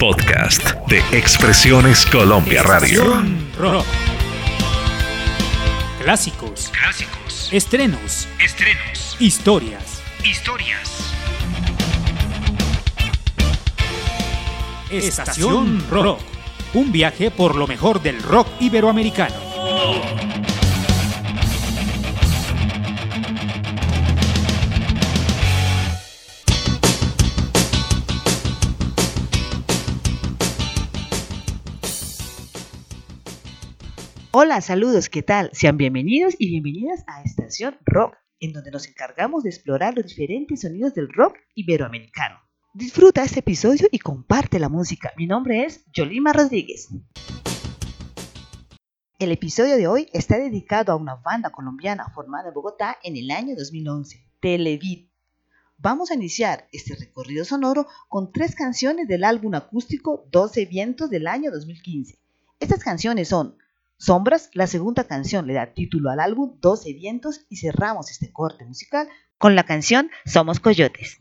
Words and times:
Podcast 0.00 0.62
de 0.86 0.98
Expresiones 1.10 2.06
Colombia 2.06 2.62
Radio. 2.62 3.02
Estación 3.02 3.50
Rock. 3.58 3.84
Clásicos, 6.00 6.68
Clásicos, 6.68 7.52
estrenos, 7.52 8.28
estrenos, 8.38 9.16
historias. 9.18 10.00
historias. 10.24 11.12
Estación 14.88 15.84
Rock. 15.90 16.20
Un 16.74 16.92
viaje 16.92 17.32
por 17.32 17.56
lo 17.56 17.66
mejor 17.66 18.00
del 18.00 18.22
rock 18.22 18.46
iberoamericano. 18.60 19.34
Hola, 34.30 34.60
saludos, 34.60 35.08
¿qué 35.08 35.22
tal? 35.22 35.48
Sean 35.54 35.78
bienvenidos 35.78 36.34
y 36.38 36.50
bienvenidas 36.50 37.02
a 37.06 37.22
Estación 37.22 37.78
Rock, 37.86 38.14
en 38.40 38.52
donde 38.52 38.70
nos 38.70 38.86
encargamos 38.86 39.42
de 39.42 39.48
explorar 39.48 39.96
los 39.96 40.04
diferentes 40.04 40.60
sonidos 40.60 40.92
del 40.92 41.08
rock 41.10 41.38
iberoamericano. 41.54 42.38
Disfruta 42.74 43.24
este 43.24 43.40
episodio 43.40 43.88
y 43.90 43.98
comparte 43.98 44.58
la 44.58 44.68
música. 44.68 45.14
Mi 45.16 45.26
nombre 45.26 45.64
es 45.64 45.82
Yolima 45.94 46.34
Rodríguez. 46.34 46.90
El 49.18 49.32
episodio 49.32 49.76
de 49.78 49.86
hoy 49.86 50.10
está 50.12 50.36
dedicado 50.36 50.92
a 50.92 50.96
una 50.96 51.14
banda 51.14 51.48
colombiana 51.48 52.10
formada 52.14 52.48
en 52.48 52.54
Bogotá 52.54 52.98
en 53.02 53.16
el 53.16 53.30
año 53.30 53.56
2011, 53.56 54.30
Televid. 54.40 55.08
Vamos 55.78 56.10
a 56.10 56.14
iniciar 56.14 56.68
este 56.70 56.96
recorrido 56.96 57.46
sonoro 57.46 57.86
con 58.10 58.30
tres 58.30 58.54
canciones 58.54 59.08
del 59.08 59.24
álbum 59.24 59.54
acústico 59.54 60.28
12 60.30 60.66
Vientos 60.66 61.08
del 61.08 61.26
año 61.28 61.50
2015. 61.50 62.18
Estas 62.60 62.84
canciones 62.84 63.28
son 63.28 63.56
Sombras, 64.00 64.50
la 64.54 64.68
segunda 64.68 65.02
canción 65.02 65.48
le 65.48 65.54
da 65.54 65.74
título 65.74 66.10
al 66.10 66.20
álbum 66.20 66.54
12 66.60 66.92
Vientos 66.92 67.40
y 67.48 67.56
cerramos 67.56 68.12
este 68.12 68.32
corte 68.32 68.64
musical 68.64 69.08
con 69.38 69.56
la 69.56 69.64
canción 69.64 70.08
Somos 70.24 70.60
Coyotes. 70.60 71.20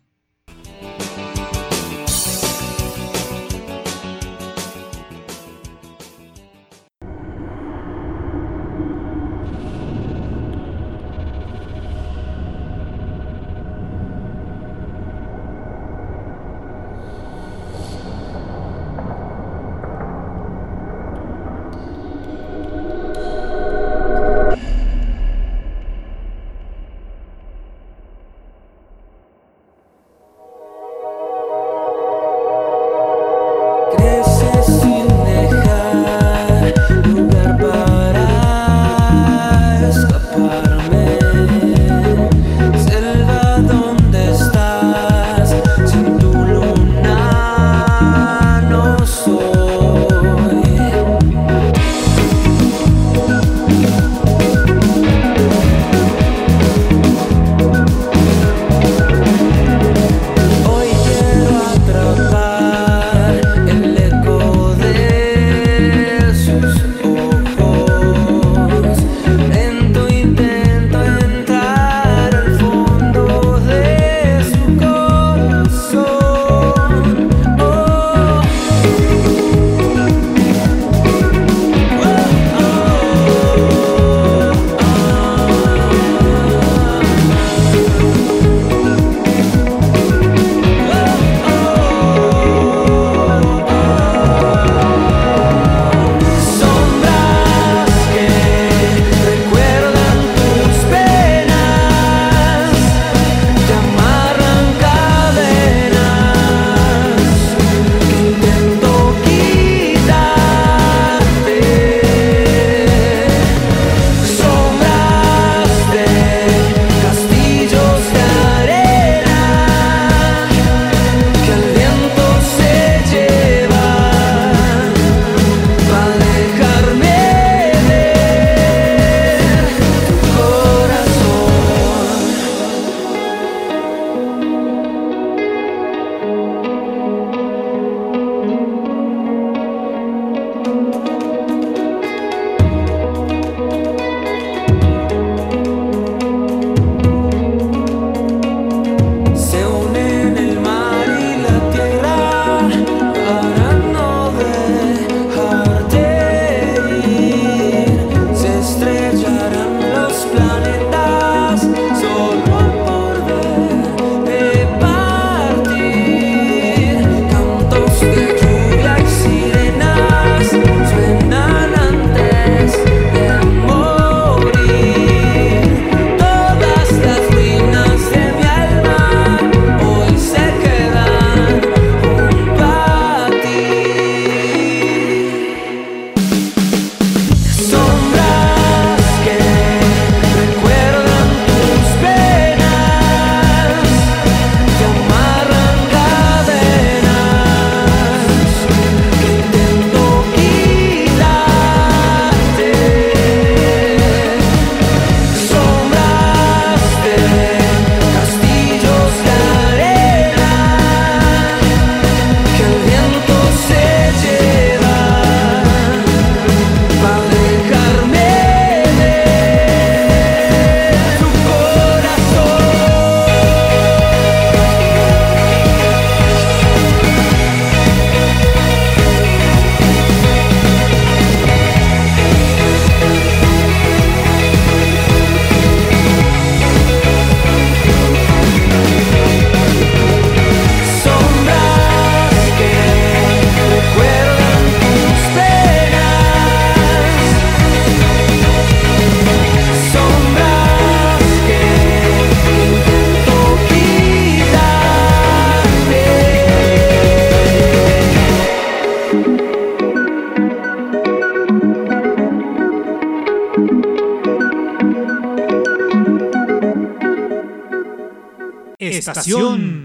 Estación 269.19 269.76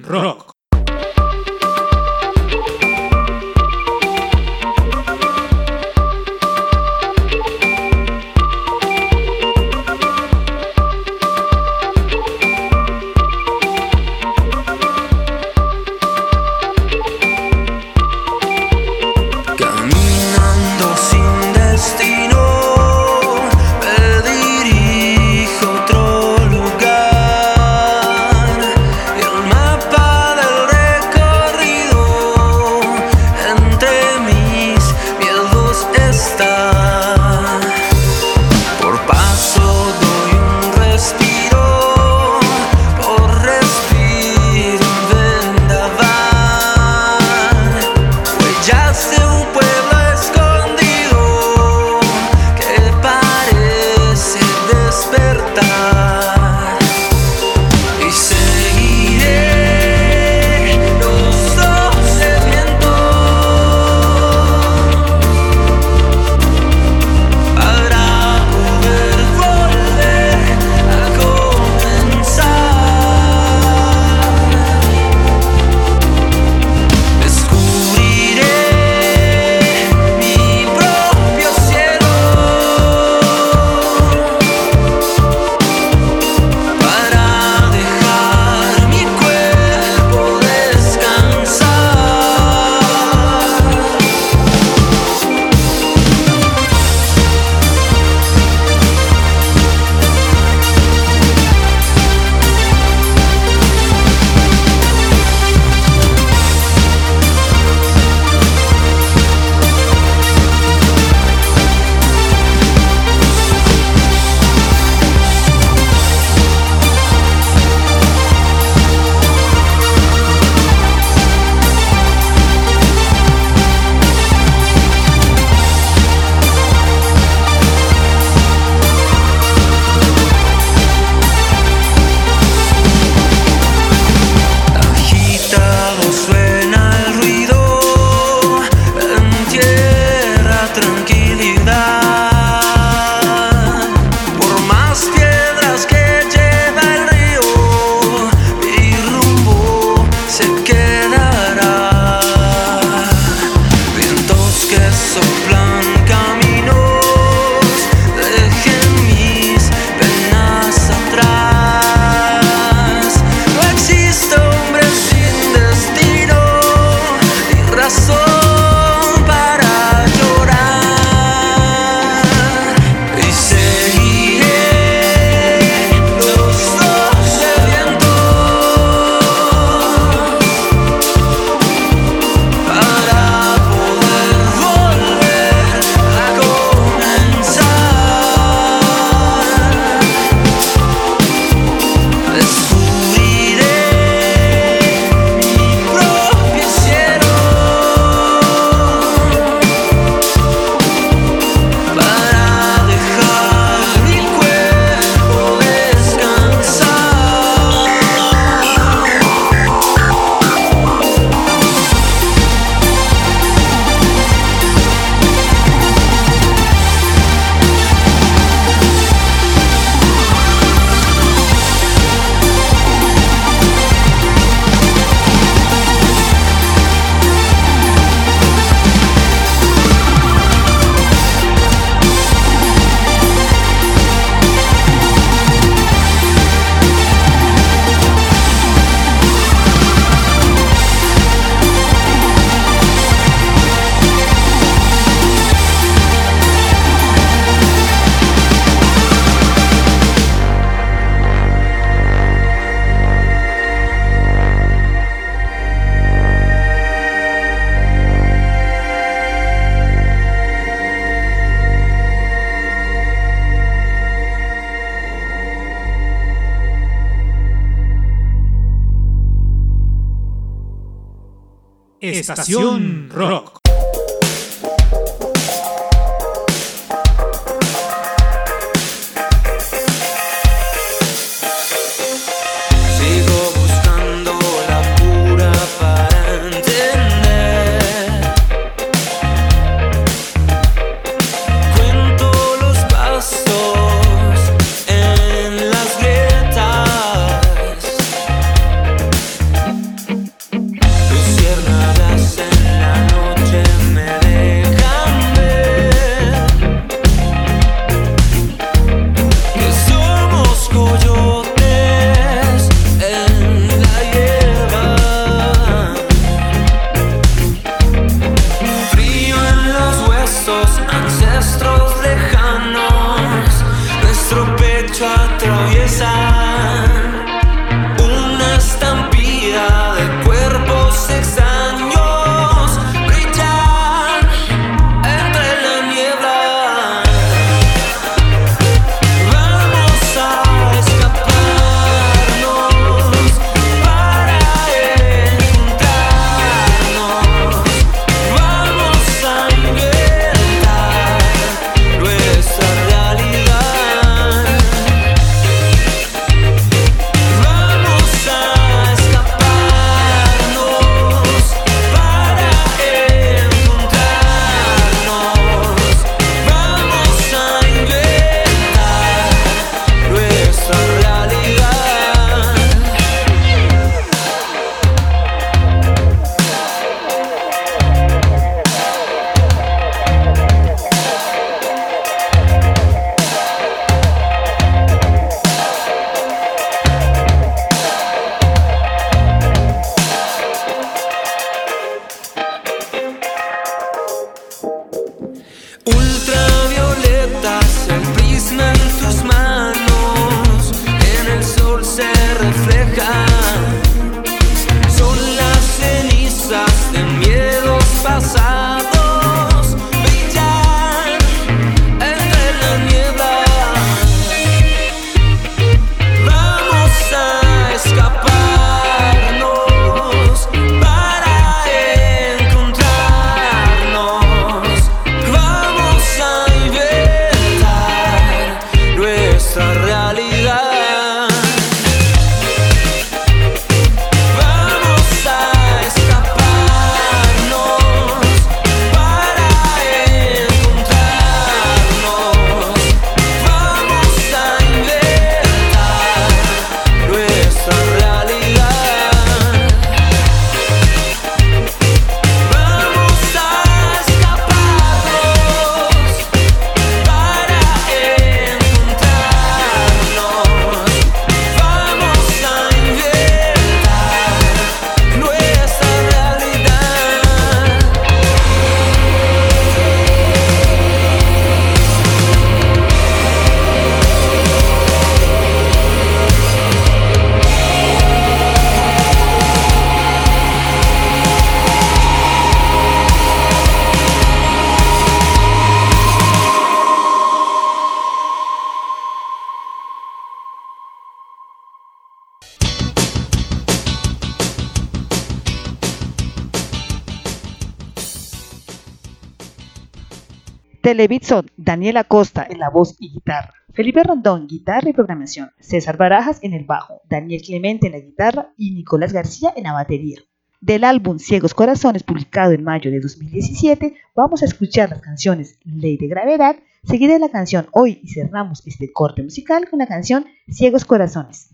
Televidson, 500.82 501.46
Daniel 501.56 501.96
Acosta 501.96 502.44
en 502.50 502.58
la 502.58 502.68
voz 502.68 502.96
y 502.98 503.12
guitarra, 503.12 503.54
Felipe 503.72 504.02
Rondón, 504.02 504.48
guitarra 504.48 504.90
y 504.90 504.92
programación, 504.92 505.52
César 505.60 505.96
Barajas 505.96 506.40
en 506.42 506.54
el 506.54 506.64
bajo, 506.64 507.02
Daniel 507.08 507.40
Clemente 507.40 507.86
en 507.86 507.92
la 507.92 508.00
guitarra 508.00 508.52
y 508.58 508.72
Nicolás 508.72 509.12
García 509.12 509.52
en 509.54 509.62
la 509.62 509.74
batería. 509.74 510.18
Del 510.60 510.82
álbum 510.82 511.20
Ciegos 511.20 511.54
Corazones, 511.54 512.02
publicado 512.02 512.50
en 512.50 512.64
mayo 512.64 512.90
de 512.90 512.98
2017, 512.98 513.94
vamos 514.16 514.42
a 514.42 514.46
escuchar 514.46 514.90
las 514.90 515.00
canciones 515.00 515.56
Ley 515.64 515.96
de 515.98 516.08
Gravedad, 516.08 516.56
seguida 516.82 517.12
de 517.12 517.20
la 517.20 517.28
canción 517.28 517.68
Hoy 517.70 518.00
y 518.02 518.08
cerramos 518.08 518.66
este 518.66 518.92
corte 518.92 519.22
musical 519.22 519.68
con 519.70 519.78
la 519.78 519.86
canción 519.86 520.26
Ciegos 520.48 520.84
Corazones. 520.84 521.50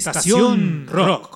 Estación 0.00 0.86
Rock. 0.88 1.29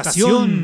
estación. 0.00 0.63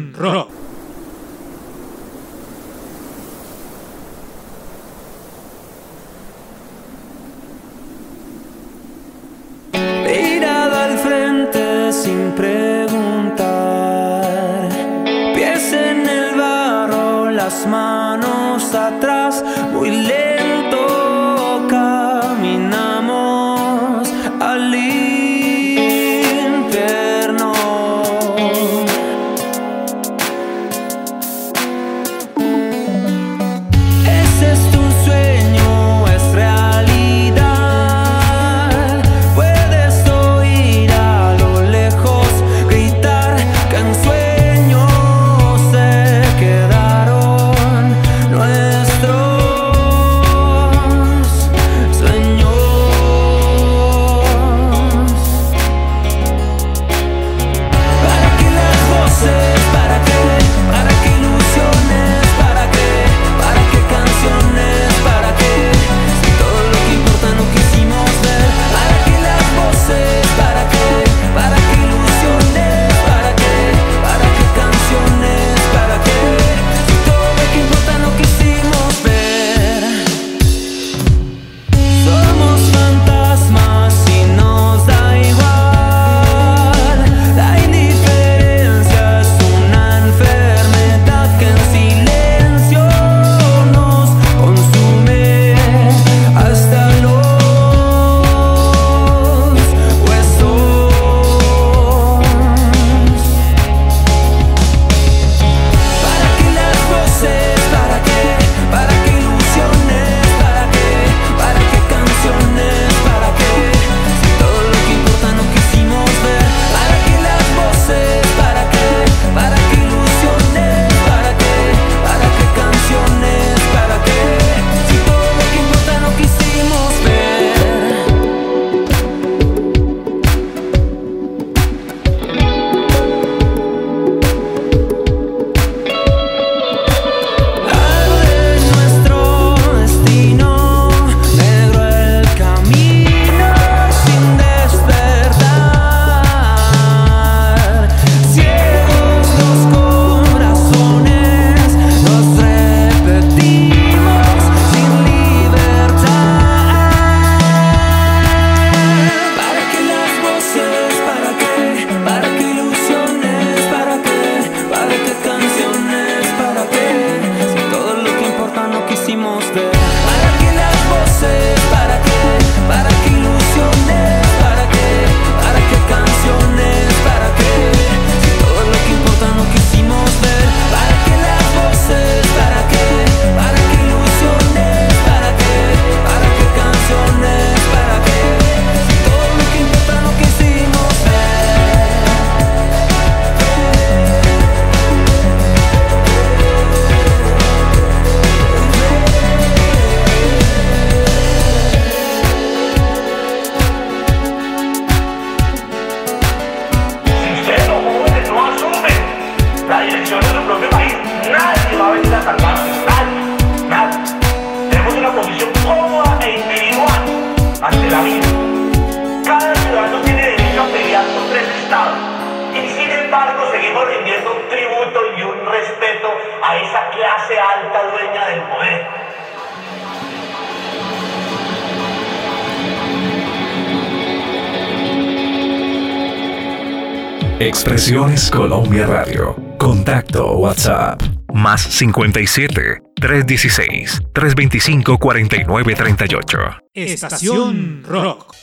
Expresiones 237.42 238.30
Colombia 238.30 238.86
Radio. 238.86 239.34
Contacto 239.56 240.36
WhatsApp. 240.36 241.00
Más 241.32 241.62
57 241.62 242.82
316 242.96 244.02
325 244.12 244.98
4938. 244.98 246.38
Estación 246.74 247.82
Rock. 247.84 248.34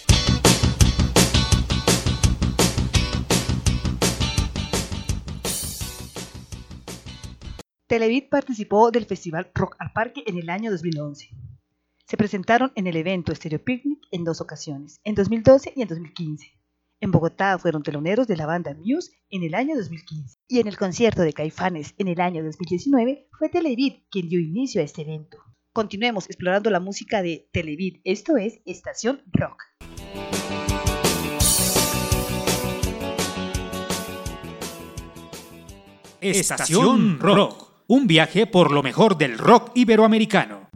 Televid 7.85 8.23
participó 8.31 8.89
del 8.89 9.05
Festival 9.05 9.51
Rock 9.53 9.75
al 9.77 9.91
Parque 9.93 10.23
en 10.25 10.39
el 10.39 10.49
año 10.49 10.71
2011. 10.71 11.29
Se 12.07 12.17
presentaron 12.17 12.71
en 12.73 12.87
el 12.87 12.95
evento 12.95 13.35
Stereo 13.35 13.63
Picnic 13.63 13.99
en 14.09 14.23
dos 14.23 14.41
ocasiones, 14.41 14.99
en 15.03 15.13
2012 15.13 15.73
y 15.75 15.83
en 15.83 15.87
2015. 15.87 16.56
En 16.99 17.11
Bogotá 17.11 17.59
fueron 17.59 17.83
teloneros 17.83 18.27
de 18.27 18.35
la 18.35 18.47
banda 18.47 18.73
Muse 18.73 19.11
en 19.29 19.43
el 19.43 19.53
año 19.53 19.75
2015 19.75 20.39
y 20.47 20.59
en 20.59 20.67
el 20.67 20.77
concierto 20.77 21.21
de 21.21 21.31
Caifanes 21.31 21.93
en 21.99 22.07
el 22.07 22.19
año 22.19 22.43
2019 22.43 23.27
fue 23.37 23.49
Televid 23.49 23.93
quien 24.09 24.27
dio 24.29 24.39
inicio 24.39 24.81
a 24.81 24.83
este 24.83 25.03
evento. 25.03 25.37
Continuemos 25.73 26.25
explorando 26.25 26.71
la 26.71 26.79
música 26.79 27.21
de 27.21 27.49
Televid, 27.53 27.97
esto 28.03 28.35
es 28.37 28.61
Estación 28.65 29.21
Rock. 29.31 29.61
Estación 36.19 37.19
Rock, 37.19 37.73
un 37.85 38.07
viaje 38.07 38.47
por 38.47 38.71
lo 38.71 38.81
mejor 38.81 39.19
del 39.19 39.37
rock 39.37 39.69
iberoamericano. 39.75 40.67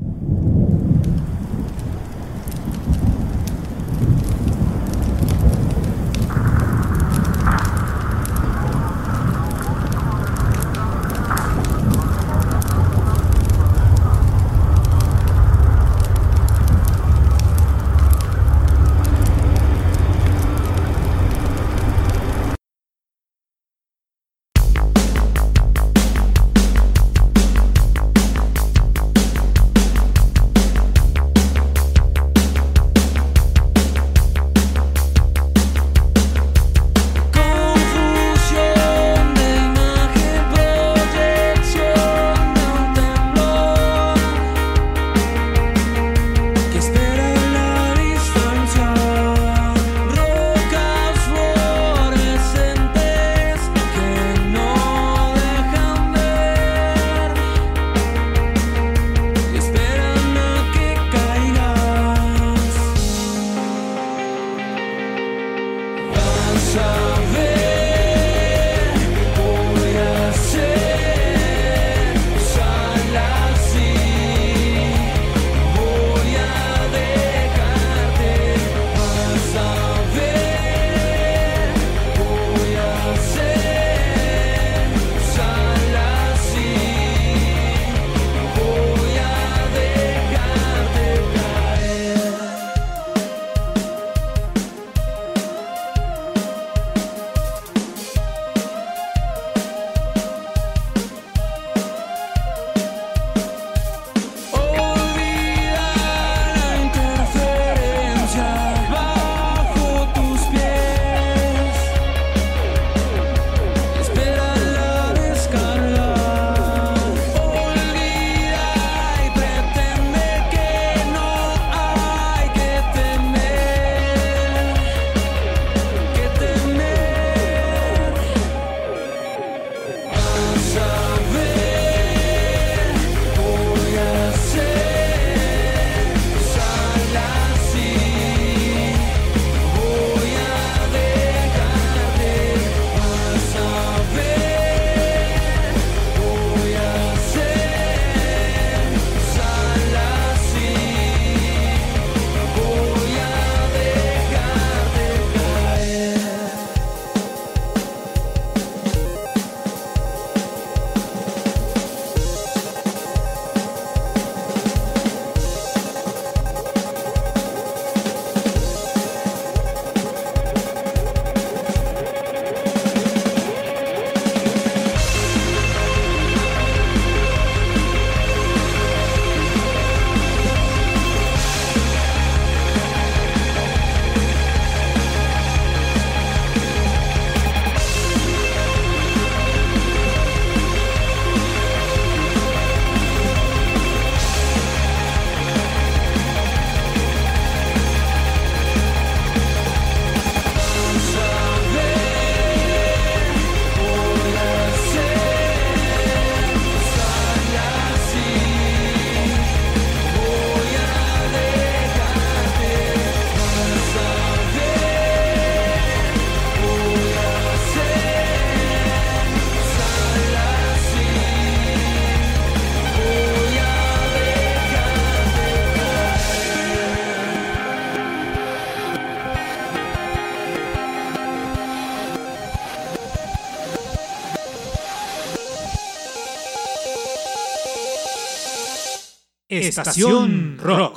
Estación 239.72 240.58
Rock. 240.62 240.91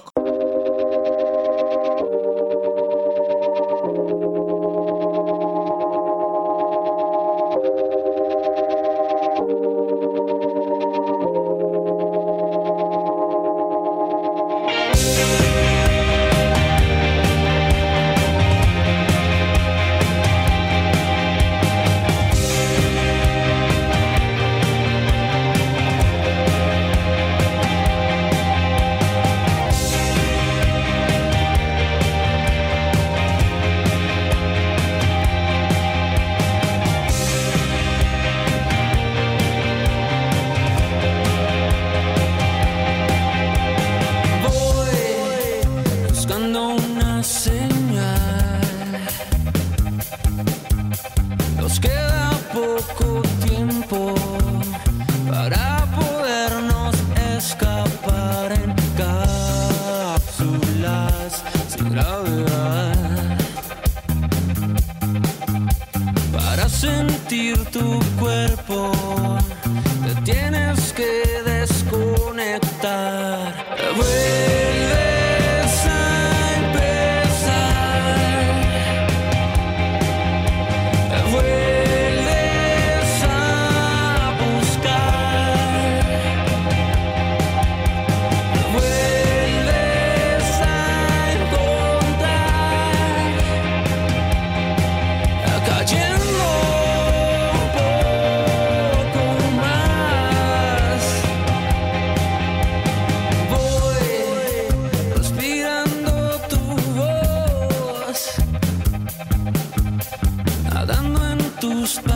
Tus 111.85 112.14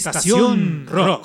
Estación 0.00 0.86
Rock. 0.86 1.19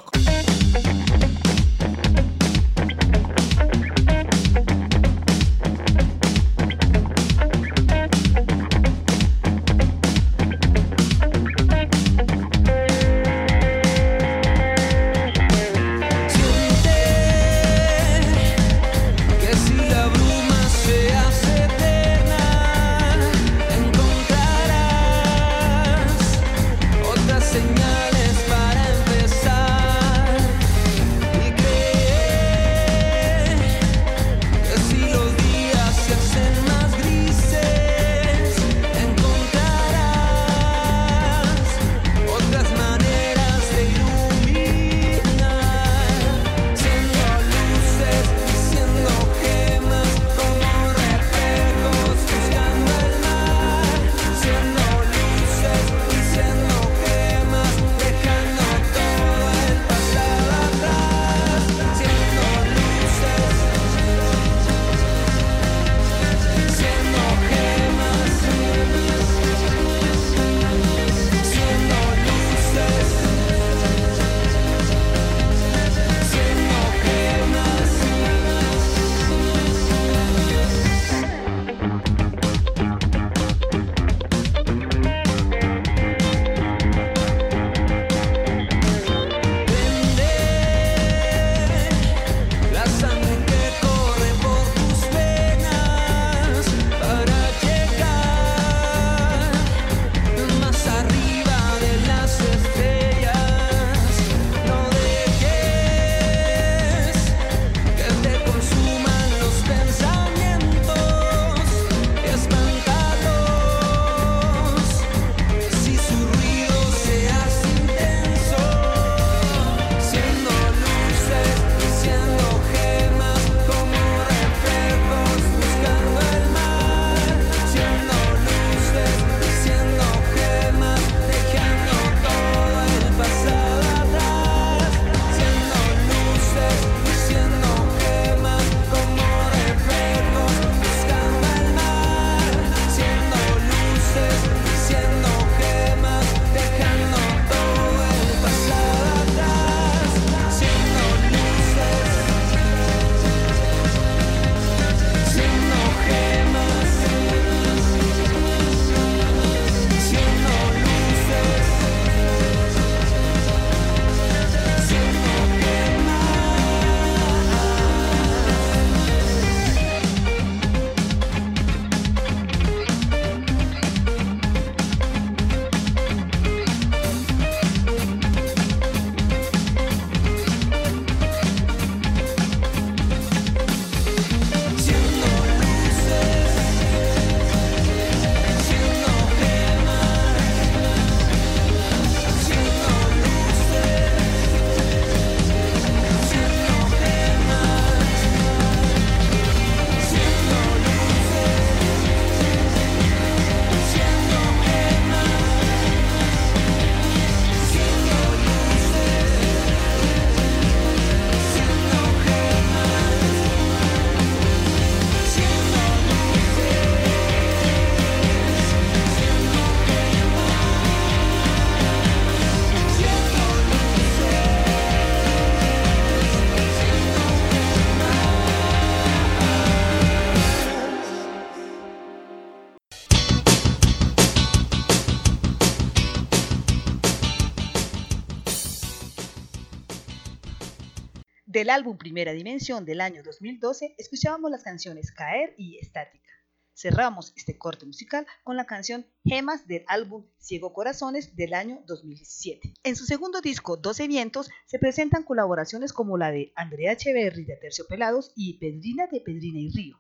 Del 241.66 241.72
álbum 241.72 241.98
Primera 241.98 242.32
Dimensión 242.32 242.86
del 242.86 243.02
año 243.02 243.24
2012 243.24 243.96
escuchábamos 243.98 244.52
las 244.52 244.62
canciones 244.62 245.12
Caer 245.12 245.56
y 245.58 245.80
Estática. 245.80 246.30
Cerramos 246.76 247.34
este 247.36 247.58
corte 247.58 247.88
musical 247.88 248.28
con 248.44 248.56
la 248.56 248.68
canción 248.68 249.08
Gemas 249.24 249.66
del 249.66 249.84
álbum 249.88 250.28
Ciego 250.38 250.74
Corazones 250.74 251.36
del 251.36 251.56
año 251.56 251.82
2017. 251.88 252.76
En 252.84 252.96
su 252.96 253.06
segundo 253.06 253.42
disco, 253.42 253.78
12 253.78 254.08
Vientos, 254.08 254.52
se 254.68 254.78
presentan 254.78 255.24
colaboraciones 255.24 255.92
como 255.92 256.20
la 256.20 256.30
de 256.30 256.54
Andrea 256.56 256.92
Echeverri 256.92 257.46
de 257.46 257.56
Aterciopelados 257.56 258.32
y 258.36 258.60
Pedrina 258.60 259.08
de 259.08 259.22
Pedrina 259.22 259.60
y 259.60 259.72
Río, 259.72 259.98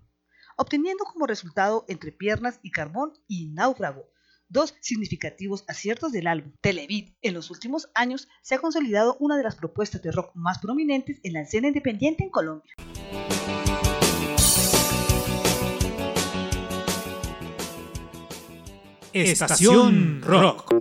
obteniendo 0.57 1.03
como 1.05 1.26
resultado 1.26 1.84
Entre 1.88 2.11
Piernas 2.11 2.59
y 2.61 2.70
Carbón 2.70 3.13
y 3.28 3.47
Náufrago, 3.47 4.07
Dos 4.47 4.75
significativos 4.79 5.63
aciertos 5.67 6.11
del 6.11 6.27
álbum, 6.27 6.53
Televid. 6.61 7.13
En 7.23 7.33
los 7.33 7.49
últimos 7.49 7.89
años 7.95 8.27
se 8.43 8.53
ha 8.53 8.59
consolidado 8.59 9.17
una 9.19 9.37
de 9.37 9.43
las 9.43 9.55
propuestas 9.55 10.03
de 10.03 10.11
rock 10.11 10.31
más 10.35 10.59
prominentes 10.59 11.19
en 11.23 11.33
la 11.33 11.41
escena 11.41 11.67
independiente 11.67 12.23
en 12.23 12.29
Colombia. 12.29 12.75
Estación 19.13 20.21
Rock. 20.21 20.75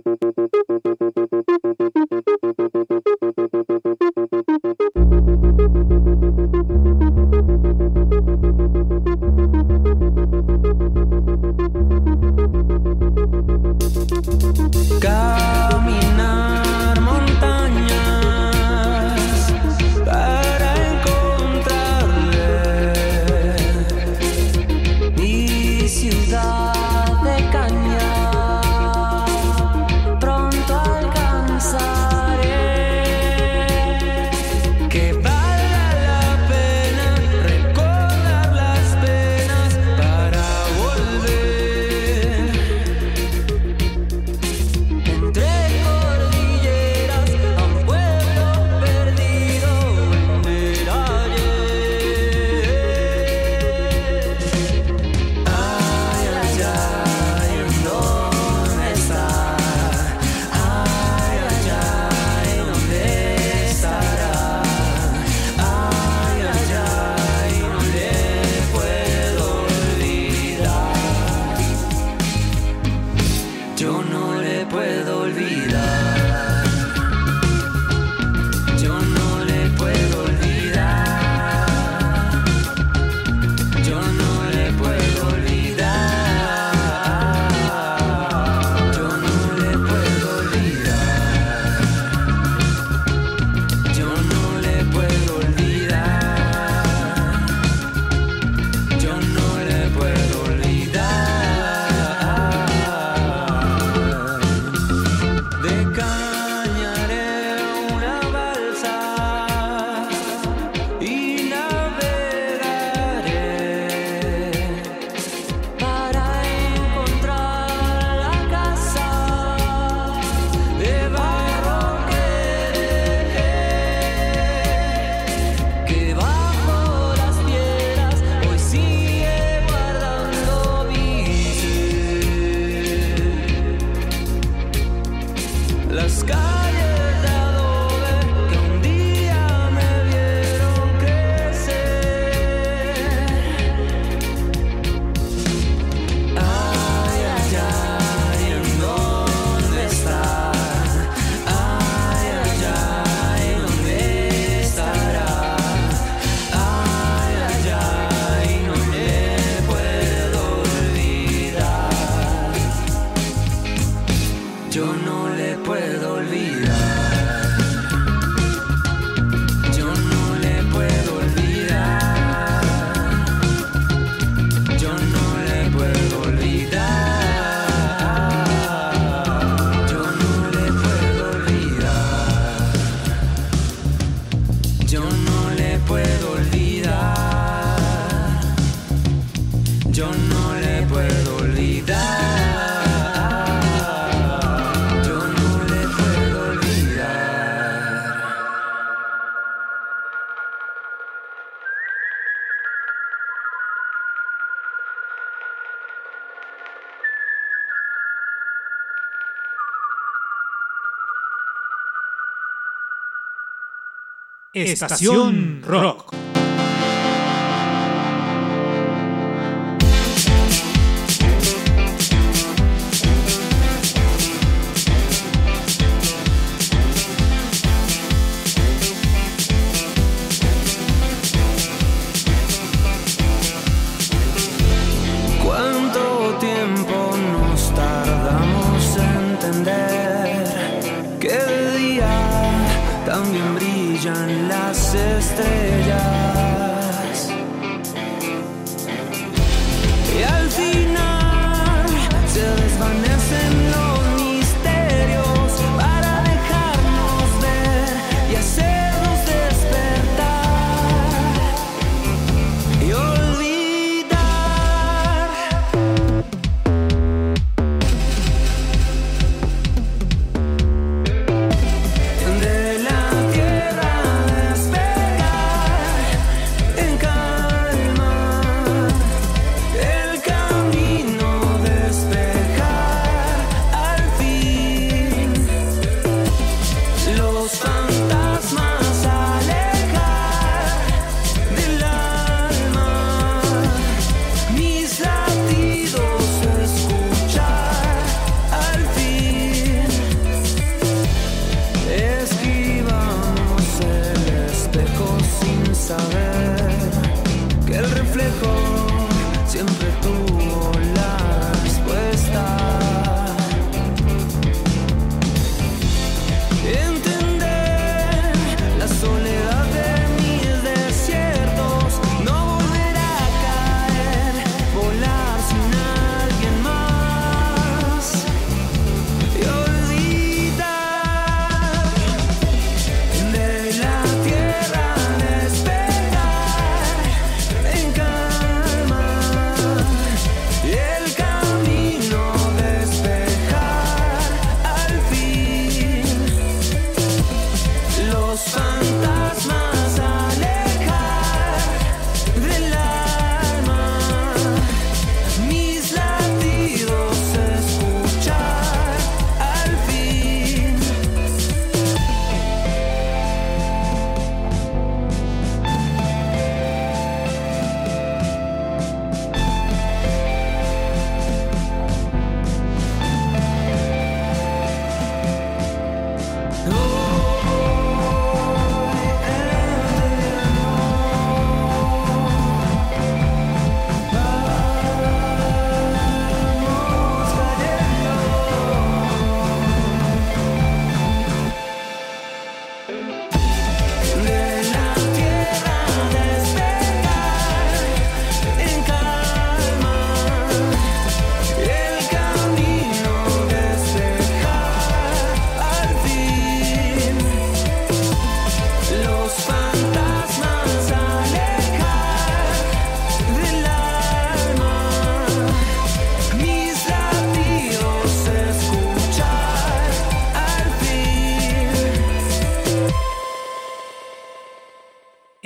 Estación 214.55 215.61
Rock. 215.63 216.34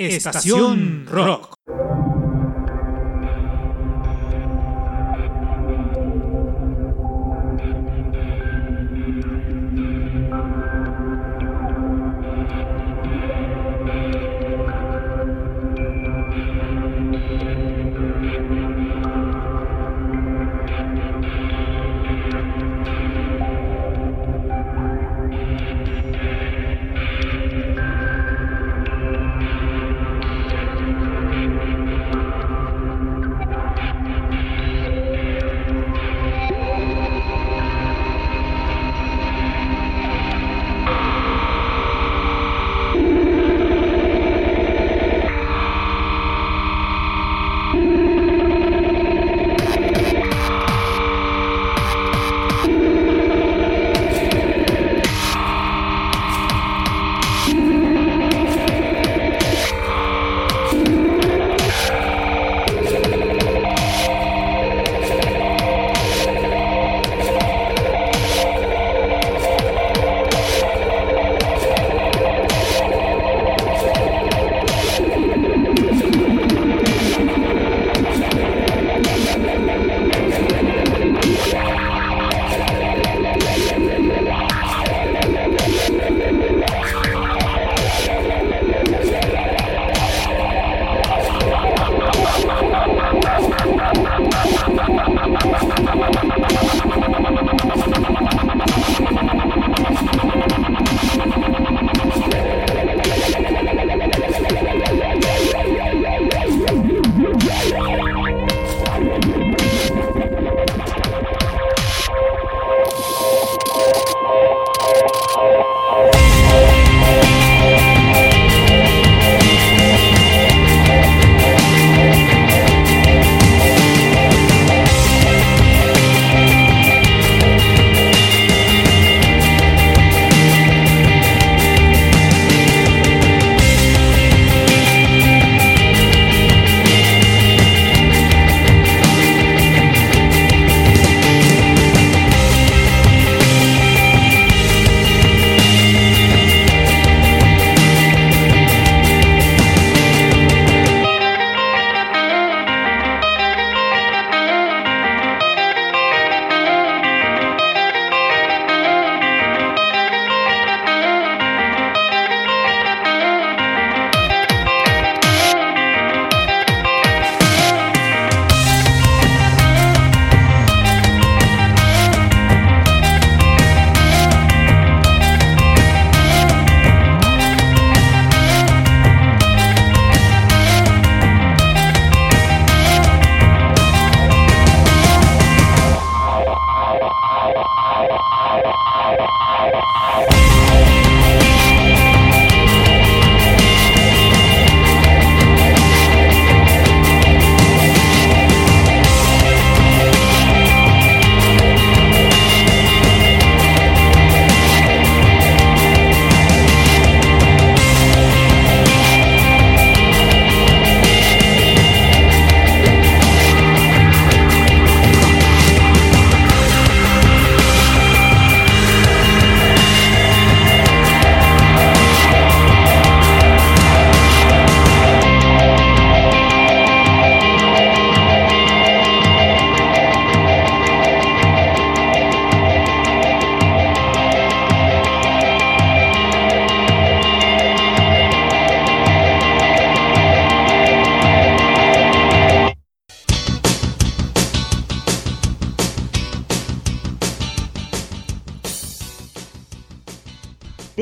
Estación 0.00 1.06
Rock. 1.06 1.59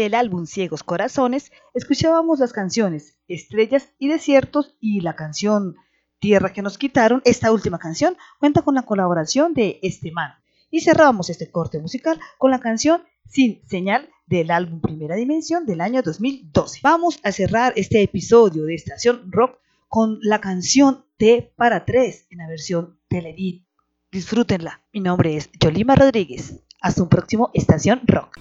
Del 0.09 0.15
álbum 0.15 0.47
Ciegos 0.47 0.85
Corazones 0.85 1.53
escuchábamos 1.75 2.39
las 2.39 2.55
canciones 2.55 3.19
Estrellas 3.29 3.91
y 3.99 4.09
Desiertos 4.09 4.75
y 4.81 5.03
la 5.03 5.15
canción 5.15 5.77
Tierra 6.19 6.51
que 6.55 6.63
nos 6.63 6.79
quitaron. 6.79 7.21
Esta 7.27 7.53
última 7.53 7.79
canción 7.79 8.17
cuenta 8.41 8.63
con 8.63 8.75
la 8.75 8.87
colaboración 8.87 9.53
de 9.53 9.79
este 9.83 10.11
man. 10.11 10.31
Y 10.71 10.81
cerramos 10.81 11.29
este 11.29 11.51
corte 11.51 11.79
musical 11.79 12.19
con 12.39 12.51
la 12.51 12.59
canción 12.59 13.03
Sin 13.27 13.61
Señal 13.69 14.09
del 14.25 14.51
álbum 14.51 14.81
Primera 14.81 15.15
Dimensión 15.15 15.67
del 15.67 15.83
año 15.83 16.01
2012. 16.01 16.81
Vamos 16.83 17.21
a 17.23 17.31
cerrar 17.31 17.75
este 17.77 18.01
episodio 18.01 18.65
de 18.65 18.77
Estación 18.77 19.31
Rock 19.31 19.59
con 19.89 20.21
la 20.23 20.41
canción 20.41 21.05
T 21.19 21.53
para 21.55 21.85
3 21.85 22.29
en 22.31 22.39
la 22.39 22.49
versión 22.49 22.99
Televid. 23.09 23.61
Disfrútenla. 24.11 24.81
Mi 24.91 25.01
nombre 25.01 25.37
es 25.37 25.51
Yolima 25.61 25.97
Rodríguez. 25.97 26.63
Hasta 26.81 27.03
un 27.03 27.11
próximo 27.11 27.51
Estación 27.53 28.01
Rock. 28.07 28.39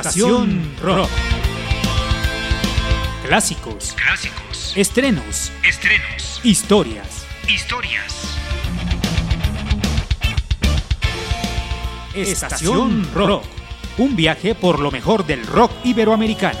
Estación 0.00 0.76
Rock. 0.80 1.10
Clásicos, 3.26 3.94
Clásicos. 3.96 4.72
estrenos, 4.76 5.50
Estrenos. 5.64 6.40
historias. 6.44 7.26
Historias. 7.48 8.14
Estación 12.14 13.08
Rock. 13.12 13.42
Un 13.98 14.14
viaje 14.14 14.54
por 14.54 14.78
lo 14.78 14.92
mejor 14.92 15.26
del 15.26 15.44
rock 15.44 15.72
iberoamericano. 15.82 16.60